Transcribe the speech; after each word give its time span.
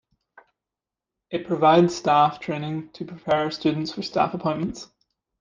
It 1.29 1.45
provides 1.45 1.93
staff 1.95 2.39
training 2.39 2.89
to 2.93 3.05
prepare 3.05 3.51
students 3.51 3.93
for 3.93 4.01
staff 4.01 4.33
appointments. 4.33 4.89